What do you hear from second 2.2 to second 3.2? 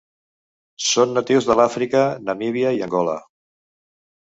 Namíbia i Angola.